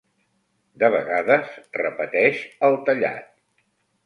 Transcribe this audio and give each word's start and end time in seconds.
De 0.83 0.87
vegades 0.95 1.51
repeteix 1.83 2.41
el 2.71 2.79
tallat. 2.89 3.31